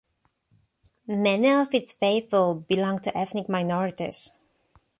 [1.05, 4.33] Many of its faithful belong to ethnic minorities.